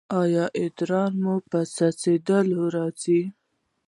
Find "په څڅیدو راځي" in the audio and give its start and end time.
1.49-3.21